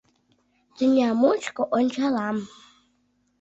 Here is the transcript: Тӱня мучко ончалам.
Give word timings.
Тӱня 0.75 1.09
мучко 1.21 1.63
ончалам. 1.77 2.37